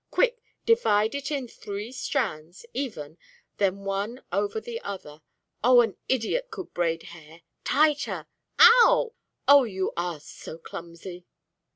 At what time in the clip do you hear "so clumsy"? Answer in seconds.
10.19-11.27